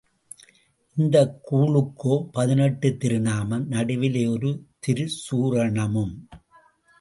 இந்தக் 0.95 1.39
கூழுக்கோ 1.51 2.29
பதினெட்டுத் 2.33 3.03
திருநாமமும் 3.03 3.65
நடுவிலே 3.65 4.25
ஒரு 4.27 4.65
திருச்சூர்ணமும். 4.87 6.15